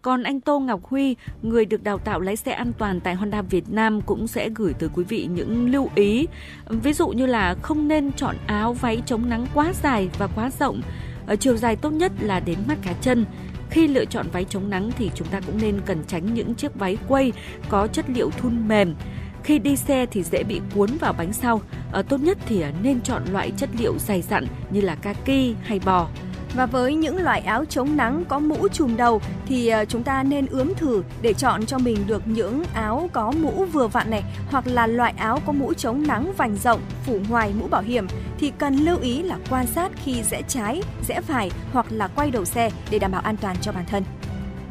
còn 0.01 0.23
anh 0.23 0.41
Tô 0.41 0.59
Ngọc 0.59 0.85
Huy, 0.85 1.15
người 1.41 1.65
được 1.65 1.83
đào 1.83 1.97
tạo 1.97 2.19
lái 2.19 2.35
xe 2.35 2.51
an 2.51 2.71
toàn 2.77 2.99
tại 2.99 3.15
Honda 3.15 3.41
Việt 3.41 3.69
Nam 3.69 4.01
cũng 4.01 4.27
sẽ 4.27 4.49
gửi 4.55 4.73
tới 4.73 4.89
quý 4.95 5.03
vị 5.03 5.27
những 5.33 5.71
lưu 5.71 5.89
ý. 5.95 6.27
Ví 6.69 6.93
dụ 6.93 7.07
như 7.07 7.25
là 7.25 7.55
không 7.61 7.87
nên 7.87 8.11
chọn 8.11 8.35
áo 8.47 8.73
váy 8.73 9.01
chống 9.05 9.29
nắng 9.29 9.45
quá 9.53 9.73
dài 9.83 10.09
và 10.17 10.27
quá 10.27 10.51
rộng. 10.59 10.81
Ở 11.27 11.35
chiều 11.35 11.57
dài 11.57 11.75
tốt 11.75 11.89
nhất 11.89 12.11
là 12.21 12.39
đến 12.39 12.57
mắt 12.67 12.77
cá 12.81 12.93
chân. 12.93 13.25
Khi 13.69 13.87
lựa 13.87 14.05
chọn 14.05 14.25
váy 14.31 14.45
chống 14.49 14.69
nắng 14.69 14.91
thì 14.97 15.11
chúng 15.15 15.27
ta 15.27 15.39
cũng 15.39 15.57
nên 15.61 15.81
cần 15.85 16.03
tránh 16.07 16.33
những 16.33 16.55
chiếc 16.55 16.75
váy 16.75 16.97
quây 17.07 17.33
có 17.69 17.87
chất 17.87 18.05
liệu 18.09 18.29
thun 18.29 18.67
mềm. 18.67 18.95
Khi 19.43 19.59
đi 19.59 19.75
xe 19.75 20.05
thì 20.05 20.23
dễ 20.23 20.43
bị 20.43 20.61
cuốn 20.75 20.89
vào 20.99 21.13
bánh 21.13 21.33
sau. 21.33 21.61
Ở 21.91 22.01
tốt 22.01 22.21
nhất 22.21 22.37
thì 22.45 22.61
à, 22.61 22.71
nên 22.83 23.01
chọn 23.01 23.23
loại 23.31 23.51
chất 23.57 23.69
liệu 23.79 23.93
dày 23.97 24.21
dặn 24.21 24.45
như 24.71 24.81
là 24.81 24.95
kaki 24.95 25.55
hay 25.63 25.79
bò. 25.85 26.07
Và 26.55 26.65
với 26.65 26.95
những 26.95 27.17
loại 27.17 27.41
áo 27.41 27.65
chống 27.65 27.97
nắng 27.97 28.23
có 28.27 28.39
mũ 28.39 28.67
trùm 28.67 28.97
đầu 28.97 29.21
thì 29.45 29.67
ờ, 29.67 29.85
chúng 29.85 30.03
ta 30.03 30.23
nên 30.23 30.45
ướm 30.45 30.73
thử 30.75 31.03
để 31.21 31.33
chọn 31.33 31.65
cho 31.65 31.77
mình 31.77 31.97
được 32.07 32.27
những 32.27 32.63
áo 32.73 33.09
có 33.13 33.31
mũ 33.31 33.65
vừa 33.65 33.87
vặn 33.87 34.09
này 34.09 34.23
hoặc 34.51 34.67
là 34.67 34.87
loại 34.87 35.13
áo 35.17 35.39
có 35.45 35.53
mũ 35.53 35.73
chống 35.73 36.07
nắng 36.07 36.33
vành 36.37 36.57
rộng 36.57 36.81
phủ 37.05 37.19
ngoài 37.29 37.53
mũ 37.59 37.67
bảo 37.67 37.81
hiểm 37.81 38.07
thì 38.39 38.51
cần 38.57 38.75
lưu 38.75 38.97
ý 38.99 39.23
là 39.23 39.37
quan 39.49 39.67
sát 39.67 39.91
khi 40.03 40.23
rẽ 40.23 40.41
trái, 40.47 40.81
rẽ 41.07 41.21
phải 41.21 41.51
hoặc 41.73 41.85
là 41.89 42.07
quay 42.07 42.31
đầu 42.31 42.45
xe 42.45 42.69
để 42.91 42.99
đảm 42.99 43.11
bảo 43.11 43.21
an 43.21 43.37
toàn 43.37 43.55
cho 43.61 43.71
bản 43.71 43.85
thân. 43.87 44.03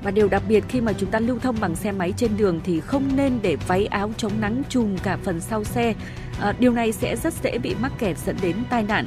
Và 0.03 0.11
điều 0.11 0.29
đặc 0.29 0.43
biệt 0.49 0.65
khi 0.69 0.81
mà 0.81 0.93
chúng 0.93 1.11
ta 1.11 1.19
lưu 1.19 1.39
thông 1.39 1.57
bằng 1.61 1.77
xe 1.77 1.93
máy 1.93 2.13
trên 2.17 2.37
đường 2.37 2.61
thì 2.65 2.81
không 2.81 3.17
nên 3.17 3.39
để 3.43 3.57
váy 3.57 3.87
áo 3.87 4.11
chống 4.17 4.33
nắng 4.41 4.63
trùm 4.69 4.97
cả 5.03 5.19
phần 5.25 5.41
sau 5.41 5.65
xe. 5.65 5.95
À, 6.41 6.55
điều 6.59 6.73
này 6.73 6.93
sẽ 6.93 7.17
rất 7.17 7.35
dễ 7.43 7.59
bị 7.59 7.75
mắc 7.81 7.93
kẹt 7.99 8.19
dẫn 8.19 8.37
đến 8.43 8.57
tai 8.71 8.83
nạn. 8.83 9.05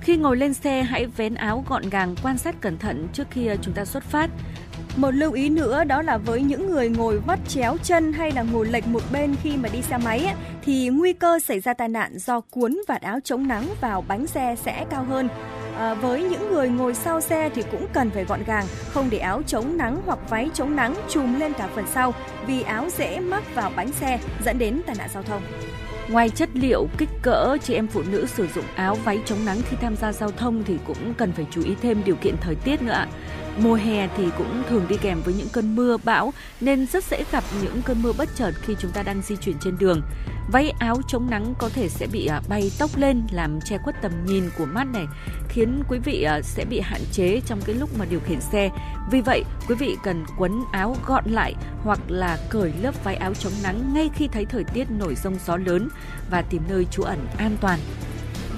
Khi 0.00 0.16
ngồi 0.16 0.36
lên 0.36 0.54
xe 0.54 0.82
hãy 0.82 1.06
vén 1.06 1.34
áo 1.34 1.64
gọn 1.68 1.82
gàng 1.90 2.14
quan 2.22 2.38
sát 2.38 2.60
cẩn 2.60 2.78
thận 2.78 3.08
trước 3.12 3.26
khi 3.30 3.46
ờ, 3.46 3.56
chúng 3.62 3.74
ta 3.74 3.84
xuất 3.84 4.02
phát. 4.04 4.30
Một 4.96 5.10
lưu 5.10 5.32
ý 5.32 5.48
nữa 5.48 5.84
đó 5.84 6.02
là 6.02 6.18
với 6.18 6.42
những 6.42 6.70
người 6.70 6.88
ngồi 6.88 7.18
vắt 7.18 7.38
chéo 7.48 7.76
chân 7.82 8.12
hay 8.12 8.32
là 8.32 8.42
ngồi 8.42 8.66
lệch 8.66 8.86
một 8.86 9.02
bên 9.12 9.34
khi 9.42 9.56
mà 9.56 9.68
đi 9.72 9.82
xe 9.82 9.98
máy 9.98 10.34
thì 10.62 10.88
nguy 10.88 11.12
cơ 11.12 11.38
xảy 11.38 11.60
ra 11.60 11.74
tai 11.74 11.88
nạn 11.88 12.18
do 12.18 12.40
cuốn 12.40 12.78
vạt 12.88 13.02
áo 13.02 13.18
chống 13.24 13.48
nắng 13.48 13.68
vào 13.80 14.04
bánh 14.08 14.26
xe 14.26 14.56
sẽ 14.64 14.84
cao 14.90 15.04
hơn. 15.04 15.28
À, 15.78 15.94
với 15.94 16.22
những 16.22 16.50
người 16.52 16.68
ngồi 16.68 16.94
sau 16.94 17.20
xe 17.20 17.50
thì 17.54 17.62
cũng 17.70 17.86
cần 17.92 18.10
phải 18.10 18.24
gọn 18.24 18.40
gàng, 18.46 18.64
không 18.88 19.10
để 19.10 19.18
áo 19.18 19.42
chống 19.46 19.76
nắng 19.76 20.00
hoặc 20.06 20.18
váy 20.30 20.50
chống 20.54 20.76
nắng 20.76 20.94
trùm 21.08 21.38
lên 21.38 21.52
cả 21.52 21.68
phần 21.74 21.84
sau 21.94 22.14
vì 22.46 22.62
áo 22.62 22.88
dễ 22.98 23.20
mắc 23.20 23.42
vào 23.54 23.72
bánh 23.76 23.92
xe 23.92 24.18
dẫn 24.44 24.58
đến 24.58 24.80
tai 24.86 24.96
nạn 24.98 25.08
giao 25.14 25.22
thông. 25.22 25.42
Ngoài 26.10 26.30
chất 26.30 26.48
liệu, 26.54 26.88
kích 26.98 27.08
cỡ, 27.22 27.56
chị 27.62 27.74
em 27.74 27.86
phụ 27.86 28.02
nữ 28.10 28.26
sử 28.26 28.46
dụng 28.54 28.64
áo 28.74 28.94
váy 29.04 29.20
chống 29.24 29.44
nắng 29.44 29.60
khi 29.68 29.76
tham 29.80 29.96
gia 29.96 30.12
giao 30.12 30.30
thông 30.30 30.64
thì 30.64 30.78
cũng 30.86 31.14
cần 31.14 31.32
phải 31.32 31.46
chú 31.50 31.62
ý 31.64 31.74
thêm 31.82 32.02
điều 32.04 32.16
kiện 32.16 32.34
thời 32.40 32.54
tiết 32.54 32.82
nữa 32.82 32.92
ạ. 32.92 33.08
Mùa 33.62 33.74
hè 33.74 34.08
thì 34.16 34.24
cũng 34.38 34.62
thường 34.68 34.86
đi 34.88 34.96
kèm 35.02 35.22
với 35.24 35.34
những 35.34 35.48
cơn 35.52 35.76
mưa 35.76 35.96
bão 36.04 36.32
nên 36.60 36.86
rất 36.86 37.04
dễ 37.04 37.24
gặp 37.32 37.44
những 37.62 37.82
cơn 37.82 38.02
mưa 38.02 38.12
bất 38.18 38.28
chợt 38.34 38.52
khi 38.62 38.74
chúng 38.78 38.90
ta 38.90 39.02
đang 39.02 39.22
di 39.22 39.36
chuyển 39.36 39.56
trên 39.60 39.76
đường. 39.78 40.02
Váy 40.52 40.72
áo 40.78 40.96
chống 41.08 41.30
nắng 41.30 41.54
có 41.58 41.68
thể 41.68 41.88
sẽ 41.88 42.06
bị 42.06 42.26
à, 42.26 42.40
bay 42.48 42.72
tóc 42.78 42.90
lên 42.96 43.22
làm 43.30 43.60
che 43.60 43.78
khuất 43.78 44.02
tầm 44.02 44.12
nhìn 44.26 44.50
của 44.58 44.66
mắt 44.66 44.84
này, 44.84 45.06
khiến 45.48 45.82
quý 45.88 45.98
vị 45.98 46.22
à, 46.22 46.40
sẽ 46.42 46.64
bị 46.64 46.80
hạn 46.80 47.00
chế 47.12 47.40
trong 47.46 47.60
cái 47.66 47.74
lúc 47.74 47.98
mà 47.98 48.04
điều 48.04 48.20
khiển 48.20 48.40
xe. 48.40 48.70
Vì 49.10 49.20
vậy, 49.20 49.44
quý 49.68 49.74
vị 49.74 49.96
cần 50.04 50.24
quấn 50.38 50.60
áo 50.72 50.96
gọn 51.06 51.24
lại 51.26 51.54
hoặc 51.84 52.00
là 52.08 52.38
cởi 52.50 52.72
lớp 52.82 53.04
váy 53.04 53.16
áo 53.16 53.34
chống 53.34 53.52
nắng 53.62 53.94
ngay 53.94 54.10
khi 54.14 54.28
thấy 54.28 54.44
thời 54.44 54.64
tiết 54.64 54.90
nổi 54.90 55.14
rông 55.14 55.36
gió 55.46 55.56
lớn 55.56 55.88
và 56.30 56.42
tìm 56.42 56.62
nơi 56.68 56.86
trú 56.90 57.02
ẩn 57.02 57.26
an 57.38 57.56
toàn. 57.60 57.78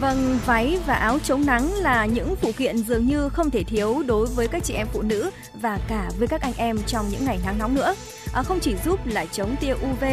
Vâng, 0.00 0.38
váy 0.46 0.78
và 0.86 0.94
áo 0.94 1.18
chống 1.18 1.46
nắng 1.46 1.74
là 1.74 2.06
những 2.06 2.36
phụ 2.36 2.52
kiện 2.56 2.78
dường 2.78 3.06
như 3.06 3.28
không 3.28 3.50
thể 3.50 3.64
thiếu 3.64 4.02
đối 4.06 4.26
với 4.26 4.48
các 4.48 4.64
chị 4.64 4.74
em 4.74 4.86
phụ 4.92 5.02
nữ 5.02 5.30
và 5.60 5.78
cả 5.88 6.10
với 6.18 6.28
các 6.28 6.40
anh 6.40 6.52
em 6.56 6.78
trong 6.86 7.08
những 7.08 7.24
ngày 7.24 7.38
nắng 7.44 7.58
nóng 7.58 7.74
nữa. 7.74 7.94
À, 8.32 8.42
không 8.42 8.60
chỉ 8.60 8.74
giúp 8.84 9.06
là 9.06 9.26
chống 9.26 9.56
tia 9.60 9.72
UV, 9.72 10.04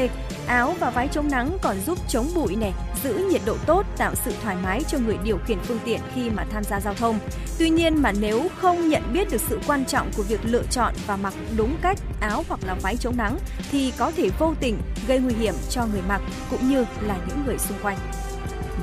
áo 0.47 0.75
và 0.79 0.89
váy 0.89 1.07
chống 1.07 1.31
nắng 1.31 1.57
còn 1.61 1.77
giúp 1.85 1.99
chống 2.09 2.27
bụi 2.35 2.55
này, 2.55 2.73
giữ 3.03 3.13
nhiệt 3.13 3.41
độ 3.45 3.57
tốt, 3.65 3.85
tạo 3.97 4.15
sự 4.25 4.31
thoải 4.43 4.55
mái 4.63 4.81
cho 4.87 4.97
người 4.97 5.17
điều 5.23 5.37
khiển 5.45 5.59
phương 5.59 5.79
tiện 5.85 5.99
khi 6.15 6.29
mà 6.29 6.45
tham 6.51 6.63
gia 6.63 6.79
giao 6.79 6.93
thông. 6.93 7.19
Tuy 7.59 7.69
nhiên 7.69 8.01
mà 8.01 8.11
nếu 8.19 8.47
không 8.57 8.89
nhận 8.89 9.13
biết 9.13 9.31
được 9.31 9.41
sự 9.49 9.59
quan 9.67 9.85
trọng 9.85 10.11
của 10.17 10.23
việc 10.23 10.39
lựa 10.43 10.63
chọn 10.71 10.93
và 11.07 11.15
mặc 11.15 11.33
đúng 11.57 11.77
cách 11.81 11.97
áo 12.21 12.43
hoặc 12.47 12.59
là 12.67 12.75
váy 12.81 12.97
chống 12.97 13.17
nắng 13.17 13.37
thì 13.71 13.93
có 13.97 14.11
thể 14.17 14.29
vô 14.39 14.53
tình 14.59 14.77
gây 15.07 15.19
nguy 15.19 15.33
hiểm 15.33 15.53
cho 15.69 15.85
người 15.85 16.01
mặc 16.07 16.21
cũng 16.51 16.69
như 16.69 16.85
là 17.01 17.17
những 17.27 17.45
người 17.45 17.57
xung 17.57 17.77
quanh. 17.81 17.97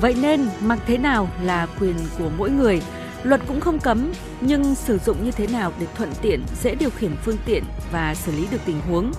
Vậy 0.03 0.17
nên 0.21 0.49
mặc 0.61 0.79
thế 0.87 0.99
nào 0.99 1.29
là 1.43 1.67
quyền 1.81 1.97
của 2.19 2.31
mỗi 2.39 2.51
người. 2.51 2.83
Luật 3.23 3.41
cũng 3.49 3.61
không 3.61 3.79
cấm, 3.79 4.13
nhưng 4.41 4.75
sử 4.75 4.99
dụng 4.99 5.25
như 5.25 5.31
thế 5.31 5.47
nào 5.47 5.73
để 5.81 5.87
thuận 5.97 6.11
tiện, 6.23 6.43
dễ 6.63 6.75
điều 6.75 6.91
khiển 6.91 7.17
phương 7.25 7.37
tiện 7.45 7.65
và 7.93 8.15
xử 8.15 8.33
lý 8.33 8.47
được 8.51 8.61
tình 8.67 8.81
huống. 8.81 9.13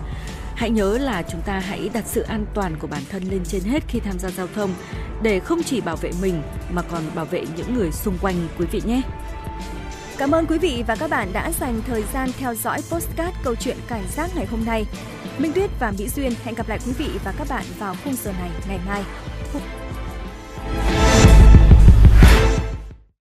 Hãy 0.56 0.70
nhớ 0.70 0.98
là 0.98 1.24
chúng 1.32 1.42
ta 1.42 1.60
hãy 1.60 1.90
đặt 1.94 2.04
sự 2.08 2.22
an 2.22 2.46
toàn 2.54 2.76
của 2.80 2.88
bản 2.88 3.02
thân 3.10 3.24
lên 3.24 3.42
trên 3.46 3.64
hết 3.64 3.84
khi 3.88 4.00
tham 4.00 4.20
gia 4.20 4.30
giao 4.30 4.48
thông 4.56 4.74
để 5.22 5.40
không 5.40 5.64
chỉ 5.64 5.82
bảo 5.82 5.96
vệ 5.96 6.12
mình 6.22 6.42
mà 6.72 6.82
còn 6.82 7.02
bảo 7.16 7.26
vệ 7.26 7.46
những 7.58 7.76
người 7.76 7.92
xung 7.92 8.18
quanh 8.22 8.36
quý 8.58 8.66
vị 8.72 8.82
nhé. 8.86 9.02
Cảm 10.18 10.32
ơn 10.32 10.46
quý 10.46 10.58
vị 10.58 10.84
và 10.88 10.96
các 10.96 11.10
bạn 11.10 11.34
đã 11.34 11.52
dành 11.60 11.82
thời 11.88 12.04
gian 12.14 12.30
theo 12.40 12.56
dõi 12.56 12.82
postcard 12.92 13.38
câu 13.44 13.56
chuyện 13.56 13.78
cảnh 13.88 14.04
giác 14.16 14.30
ngày 14.36 14.46
hôm 14.46 14.66
nay. 14.66 14.86
Minh 15.38 15.54
Tuyết 15.54 15.70
và 15.80 15.94
Mỹ 15.98 16.08
Duyên 16.16 16.34
hẹn 16.44 16.56
gặp 16.56 16.70
lại 16.70 16.80
quý 16.86 16.92
vị 16.98 17.10
và 17.24 17.34
các 17.38 17.48
bạn 17.50 17.66
vào 17.80 17.96
khung 18.04 18.16
giờ 18.24 18.32
này 18.32 18.50
ngày 18.68 18.80
mai. 18.88 19.04